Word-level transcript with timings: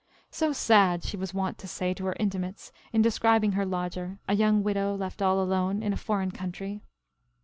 "So 0.31 0.51
sad," 0.51 1.03
she 1.03 1.15
was 1.15 1.31
wont 1.31 1.59
to 1.59 1.67
say 1.67 1.93
to 1.93 2.05
her 2.05 2.15
intimates 2.19 2.71
in 2.91 3.03
describing 3.03 3.51
her 3.51 3.67
lodger, 3.67 4.17
"a 4.27 4.33
young 4.33 4.63
widow 4.63 4.95
left 4.95 5.21
all 5.21 5.39
alone 5.39 5.83
in 5.83 5.93
a 5.93 5.95
foreign 5.95 6.31
country." 6.31 6.81